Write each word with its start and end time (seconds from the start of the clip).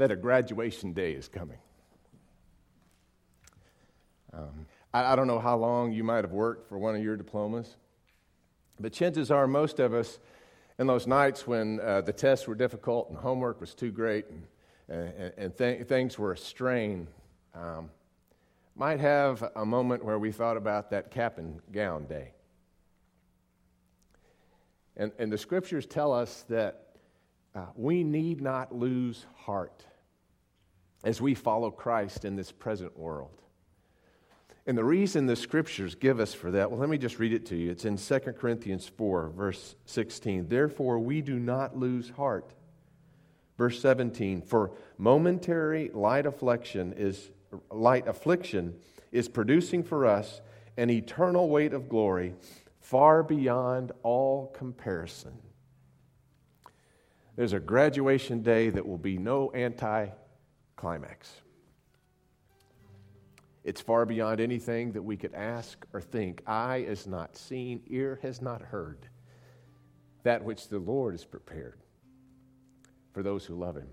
that 0.00 0.10
a 0.10 0.16
graduation 0.16 0.94
day 0.94 1.12
is 1.12 1.28
coming. 1.28 1.58
Um, 4.32 4.66
I, 4.94 5.12
I 5.12 5.16
don't 5.16 5.26
know 5.26 5.38
how 5.38 5.58
long 5.58 5.92
you 5.92 6.02
might 6.02 6.24
have 6.24 6.32
worked 6.32 6.70
for 6.70 6.78
one 6.78 6.96
of 6.96 7.02
your 7.02 7.16
diplomas, 7.16 7.76
but 8.78 8.94
chances 8.94 9.30
are 9.30 9.46
most 9.46 9.78
of 9.78 9.92
us, 9.92 10.18
in 10.78 10.86
those 10.86 11.06
nights 11.06 11.46
when 11.46 11.80
uh, 11.80 12.00
the 12.00 12.14
tests 12.14 12.48
were 12.48 12.54
difficult 12.54 13.10
and 13.10 13.18
homework 13.18 13.60
was 13.60 13.74
too 13.74 13.90
great 13.90 14.24
and, 14.30 14.42
and, 14.88 15.32
and 15.36 15.58
th- 15.58 15.86
things 15.86 16.18
were 16.18 16.32
a 16.32 16.38
strain, 16.38 17.06
um, 17.54 17.90
might 18.74 19.00
have 19.00 19.50
a 19.56 19.66
moment 19.66 20.02
where 20.02 20.18
we 20.18 20.32
thought 20.32 20.56
about 20.56 20.88
that 20.92 21.10
cap 21.10 21.36
and 21.36 21.60
gown 21.72 22.06
day. 22.06 22.32
And, 24.96 25.12
and 25.18 25.30
the 25.30 25.36
scriptures 25.36 25.84
tell 25.84 26.10
us 26.10 26.46
that 26.48 26.86
uh, 27.54 27.66
we 27.76 28.02
need 28.02 28.40
not 28.40 28.74
lose 28.74 29.26
heart 29.34 29.84
as 31.04 31.20
we 31.20 31.34
follow 31.34 31.70
Christ 31.70 32.24
in 32.24 32.36
this 32.36 32.52
present 32.52 32.98
world. 32.98 33.40
And 34.66 34.76
the 34.76 34.84
reason 34.84 35.26
the 35.26 35.36
scriptures 35.36 35.94
give 35.94 36.20
us 36.20 36.34
for 36.34 36.50
that, 36.50 36.70
well, 36.70 36.78
let 36.78 36.88
me 36.88 36.98
just 36.98 37.18
read 37.18 37.32
it 37.32 37.46
to 37.46 37.56
you. 37.56 37.70
It's 37.70 37.84
in 37.84 37.96
2 37.96 38.18
Corinthians 38.38 38.86
4, 38.86 39.30
verse 39.30 39.74
16. 39.86 40.48
Therefore, 40.48 40.98
we 40.98 41.22
do 41.22 41.38
not 41.38 41.76
lose 41.76 42.10
heart. 42.10 42.52
Verse 43.56 43.80
17, 43.80 44.42
for 44.42 44.72
momentary 44.96 45.90
light 45.92 46.26
affliction 46.26 46.94
is 46.96 47.30
light 47.70 48.06
affliction 48.06 48.74
is 49.12 49.28
producing 49.28 49.82
for 49.82 50.06
us 50.06 50.40
an 50.76 50.88
eternal 50.88 51.48
weight 51.48 51.72
of 51.72 51.88
glory 51.88 52.34
far 52.80 53.22
beyond 53.22 53.92
all 54.02 54.46
comparison. 54.56 55.36
There's 57.36 57.52
a 57.52 57.60
graduation 57.60 58.42
day 58.42 58.70
that 58.70 58.86
will 58.86 58.98
be 58.98 59.18
no 59.18 59.50
anti 59.50 60.08
climax. 60.80 61.30
It's 63.64 63.82
far 63.82 64.06
beyond 64.06 64.40
anything 64.40 64.92
that 64.92 65.02
we 65.02 65.18
could 65.18 65.34
ask 65.34 65.84
or 65.92 66.00
think. 66.00 66.42
Eye 66.46 66.78
is 66.88 67.06
not 67.06 67.36
seen, 67.36 67.82
ear 67.88 68.18
has 68.22 68.40
not 68.40 68.62
heard 68.62 69.06
that 70.22 70.42
which 70.42 70.68
the 70.68 70.78
Lord 70.78 71.12
has 71.12 71.24
prepared 71.24 71.80
for 73.12 73.22
those 73.22 73.44
who 73.44 73.54
love 73.54 73.76
Him. 73.76 73.88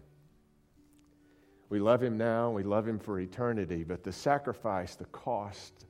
We 1.69 1.79
love 1.79 2.01
Him 2.01 2.17
now, 2.17 2.51
we 2.51 2.63
love 2.63 2.87
Him 2.87 2.99
for 2.99 3.19
eternity, 3.19 3.83
but 3.83 4.05
the 4.05 4.13
sacrifice, 4.13 4.95
the 4.95 5.05
cost, 5.05 5.85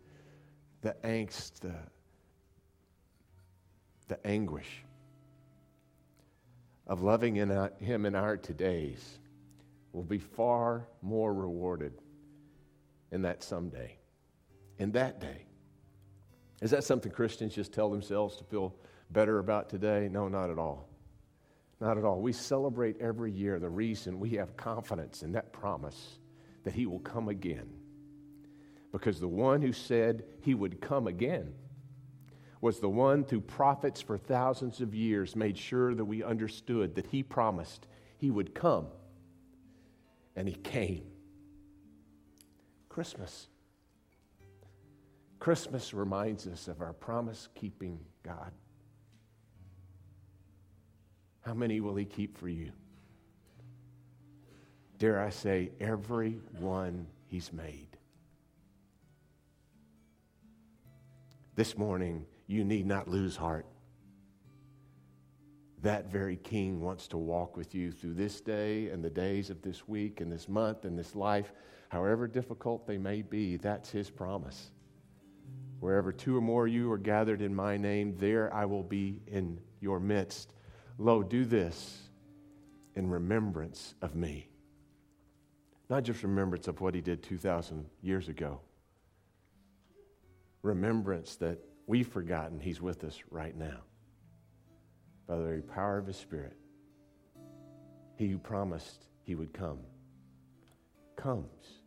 the 0.82 0.96
angst, 1.04 1.60
the, 1.60 1.76
the 4.08 4.26
anguish 4.26 4.84
of 6.88 7.04
loving 7.04 7.36
in 7.36 7.52
uh, 7.52 7.70
Him 7.80 8.08
in 8.08 8.16
our 8.16 8.36
todays 8.36 9.20
will 9.94 10.04
be 10.04 10.18
far 10.18 10.88
more 11.02 11.34
rewarded 11.34 11.94
in 13.12 13.22
that 13.24 13.44
someday, 13.44 13.98
in 14.78 14.92
that 14.92 15.20
day. 15.20 15.46
Is 16.62 16.72
that 16.72 16.84
something 16.84 17.12
Christians 17.12 17.54
just 17.56 17.74
tell 17.74 17.90
themselves 17.90 18.38
to 18.38 18.44
feel 18.44 18.76
better 19.12 19.40
about 19.40 19.70
today? 19.70 20.10
No, 20.12 20.28
not 20.28 20.50
at 20.50 20.58
all. 20.58 20.90
Not 21.80 21.98
at 21.98 22.04
all. 22.04 22.20
We 22.20 22.34
celebrate 22.34 23.00
every 23.00 23.32
year 23.32 23.60
the 23.60 23.70
reason 23.70 24.20
we 24.20 24.32
have 24.32 24.58
confidence 24.58 25.22
in 25.22 25.32
that 25.34 25.54
promise 25.54 26.18
that 26.64 26.74
He 26.74 26.86
will 26.86 27.00
come 27.00 27.30
again. 27.30 27.70
Because 28.92 29.20
the 29.20 29.28
one 29.28 29.62
who 29.62 29.72
said 29.72 30.24
He 30.42 30.56
would 30.56 30.82
come 30.82 31.08
again 31.08 31.54
was 32.60 32.80
the 32.80 32.90
one 32.90 33.24
through 33.24 33.42
prophets 33.42 34.02
for 34.02 34.18
thousands 34.18 34.82
of 34.82 34.96
years 34.96 35.36
made 35.36 35.58
sure 35.58 35.94
that 35.94 36.06
we 36.06 36.24
understood 36.24 36.96
that 36.96 37.06
He 37.08 37.22
promised 37.22 37.86
He 38.18 38.32
would 38.32 38.56
come. 38.56 38.88
And 40.38 40.48
He 40.48 40.56
came. 40.56 41.04
Christmas. 42.88 43.48
Christmas 45.40 45.94
reminds 45.94 46.48
us 46.48 46.68
of 46.68 46.80
our 46.80 46.94
promise 46.94 47.50
keeping 47.56 48.00
God. 48.24 48.52
How 51.42 51.54
many 51.54 51.82
will 51.82 51.96
He 51.96 52.06
keep 52.06 52.38
for 52.38 52.48
you? 52.48 52.72
Dare 55.00 55.22
I 55.22 55.32
say, 55.32 55.72
every 55.80 56.40
one 56.60 57.08
He's 57.28 57.52
made. 57.52 57.98
This 61.56 61.78
morning, 61.78 62.26
you 62.46 62.64
need 62.64 62.86
not 62.86 63.08
lose 63.08 63.36
heart. 63.36 63.66
That 65.88 66.12
very 66.12 66.36
King 66.36 66.82
wants 66.82 67.08
to 67.08 67.18
walk 67.18 67.56
with 67.56 67.74
you 67.74 67.94
through 67.94 68.16
this 68.16 68.42
day 68.42 68.90
and 68.90 69.02
the 69.02 69.10
days 69.10 69.50
of 69.50 69.62
this 69.62 69.88
week 69.88 70.20
and 70.20 70.30
this 70.30 70.50
month 70.50 70.84
and 70.84 71.00
this 71.00 71.16
life 71.16 71.54
however 71.88 72.28
difficult 72.28 72.86
they 72.86 72.98
may 72.98 73.22
be, 73.22 73.56
that's 73.56 73.90
his 73.90 74.10
promise. 74.10 74.72
Wherever 75.80 76.12
two 76.12 76.36
or 76.36 76.42
more 76.42 76.68
of 76.68 76.74
you 76.74 76.92
are 76.92 76.98
gathered 76.98 77.42
in 77.42 77.56
my 77.56 77.78
name, 77.78 78.18
there 78.18 78.54
I 78.54 78.66
will 78.66 78.84
be 78.84 79.22
in 79.28 79.62
your 79.80 80.02
midst. 80.02 80.52
Lo, 80.98 81.24
do 81.24 81.46
this 81.46 82.10
in 82.96 83.10
remembrance 83.10 83.96
of 84.02 84.14
me. 84.14 84.50
Not 85.90 86.04
just 86.04 86.22
remembrance 86.22 86.68
of 86.68 86.82
what 86.82 86.96
he 86.96 87.00
did 87.00 87.24
2,000 87.24 87.86
years 88.02 88.28
ago, 88.28 88.60
remembrance 90.64 91.38
that 91.38 91.60
we've 91.86 92.10
forgotten 92.10 92.60
he's 92.60 92.82
with 92.82 93.06
us 93.06 93.22
right 93.32 93.56
now 93.56 93.84
by 95.28 95.36
the 95.36 95.44
very 95.44 95.62
power 95.62 95.98
of 95.98 96.08
his 96.08 96.16
Spirit. 96.16 96.56
He 98.16 98.28
who 98.28 98.38
promised 98.38 99.06
he 99.24 99.36
would 99.36 99.54
come 99.54 99.80
comes 101.16 101.82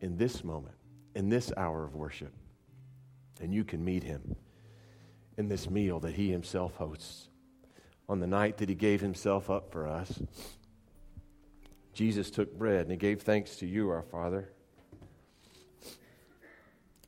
in 0.00 0.16
this 0.16 0.42
moment, 0.42 0.74
in 1.14 1.28
this 1.28 1.52
hour 1.56 1.84
of 1.84 1.94
worship. 1.94 2.32
And 3.40 3.54
you 3.54 3.64
can 3.64 3.84
meet 3.84 4.02
him 4.02 4.36
in 5.36 5.48
this 5.48 5.70
meal 5.70 6.00
that 6.00 6.14
he 6.14 6.30
himself 6.30 6.76
hosts. 6.76 7.28
On 8.08 8.20
the 8.20 8.26
night 8.26 8.58
that 8.58 8.68
he 8.68 8.74
gave 8.74 9.00
himself 9.00 9.50
up 9.50 9.70
for 9.70 9.86
us, 9.86 10.20
Jesus 11.92 12.30
took 12.30 12.56
bread 12.58 12.82
and 12.82 12.90
he 12.90 12.96
gave 12.96 13.22
thanks 13.22 13.56
to 13.56 13.66
you, 13.66 13.88
our 13.90 14.02
Father. 14.02 14.50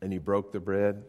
And 0.01 0.13
he 0.13 0.19
broke 0.19 0.53
the 0.53 0.61
bread 0.61 1.05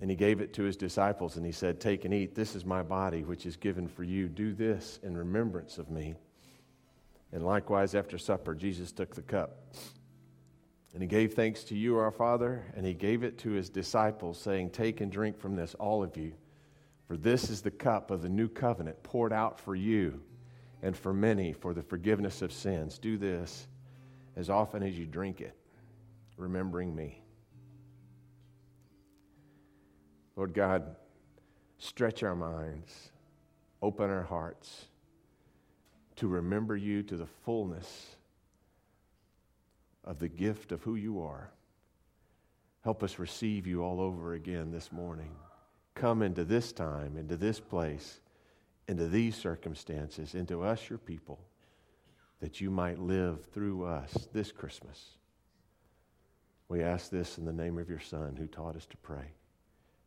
and 0.00 0.08
he 0.08 0.16
gave 0.16 0.40
it 0.40 0.54
to 0.54 0.62
his 0.62 0.76
disciples 0.76 1.36
and 1.36 1.44
he 1.44 1.52
said, 1.52 1.80
Take 1.80 2.04
and 2.04 2.14
eat. 2.14 2.34
This 2.34 2.54
is 2.54 2.64
my 2.64 2.82
body, 2.82 3.22
which 3.22 3.44
is 3.44 3.56
given 3.56 3.86
for 3.86 4.02
you. 4.02 4.28
Do 4.28 4.54
this 4.54 4.98
in 5.02 5.16
remembrance 5.16 5.78
of 5.78 5.90
me. 5.90 6.14
And 7.32 7.44
likewise, 7.44 7.94
after 7.94 8.18
supper, 8.18 8.54
Jesus 8.54 8.92
took 8.92 9.14
the 9.14 9.22
cup. 9.22 9.74
And 10.92 11.02
he 11.02 11.06
gave 11.06 11.34
thanks 11.34 11.62
to 11.64 11.76
you, 11.76 11.98
our 11.98 12.10
Father, 12.10 12.64
and 12.74 12.84
he 12.84 12.94
gave 12.94 13.22
it 13.22 13.38
to 13.38 13.50
his 13.50 13.68
disciples, 13.68 14.38
saying, 14.38 14.70
Take 14.70 15.00
and 15.00 15.12
drink 15.12 15.38
from 15.38 15.54
this, 15.54 15.74
all 15.74 16.02
of 16.02 16.16
you, 16.16 16.32
for 17.06 17.16
this 17.16 17.50
is 17.50 17.60
the 17.60 17.70
cup 17.70 18.10
of 18.10 18.22
the 18.22 18.28
new 18.28 18.48
covenant 18.48 19.00
poured 19.02 19.32
out 19.32 19.60
for 19.60 19.76
you 19.76 20.20
and 20.82 20.96
for 20.96 21.12
many 21.12 21.52
for 21.52 21.74
the 21.74 21.82
forgiveness 21.82 22.42
of 22.42 22.52
sins. 22.52 22.98
Do 22.98 23.18
this 23.18 23.68
as 24.34 24.50
often 24.50 24.82
as 24.82 24.98
you 24.98 25.06
drink 25.06 25.40
it, 25.40 25.54
remembering 26.36 26.94
me. 26.94 27.22
Lord 30.40 30.54
God, 30.54 30.96
stretch 31.76 32.22
our 32.22 32.34
minds, 32.34 33.10
open 33.82 34.08
our 34.08 34.22
hearts 34.22 34.86
to 36.16 36.28
remember 36.28 36.74
you 36.74 37.02
to 37.02 37.18
the 37.18 37.26
fullness 37.44 38.16
of 40.02 40.18
the 40.18 40.30
gift 40.30 40.72
of 40.72 40.82
who 40.82 40.94
you 40.94 41.20
are. 41.20 41.50
Help 42.84 43.02
us 43.02 43.18
receive 43.18 43.66
you 43.66 43.82
all 43.82 44.00
over 44.00 44.32
again 44.32 44.70
this 44.72 44.90
morning. 44.90 45.28
Come 45.94 46.22
into 46.22 46.46
this 46.46 46.72
time, 46.72 47.18
into 47.18 47.36
this 47.36 47.60
place, 47.60 48.22
into 48.88 49.08
these 49.08 49.36
circumstances, 49.36 50.34
into 50.34 50.62
us, 50.62 50.88
your 50.88 51.00
people, 51.00 51.38
that 52.40 52.62
you 52.62 52.70
might 52.70 52.98
live 52.98 53.44
through 53.52 53.84
us 53.84 54.26
this 54.32 54.52
Christmas. 54.52 55.04
We 56.70 56.82
ask 56.82 57.10
this 57.10 57.36
in 57.36 57.44
the 57.44 57.52
name 57.52 57.76
of 57.76 57.90
your 57.90 58.00
Son 58.00 58.36
who 58.36 58.46
taught 58.46 58.76
us 58.76 58.86
to 58.86 58.96
pray, 58.96 59.34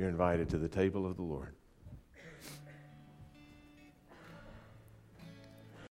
You're 0.00 0.08
invited 0.08 0.48
to 0.48 0.56
the 0.56 0.66
table 0.66 1.04
of 1.04 1.16
the 1.16 1.22
Lord. 1.22 1.54